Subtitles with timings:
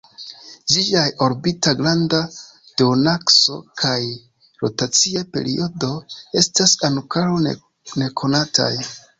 [0.75, 2.21] Ĝiaj orbita granda
[2.81, 3.99] duonakso kaj
[4.65, 5.93] rotacia periodo
[6.43, 8.73] estas ankoraŭ nekonataj.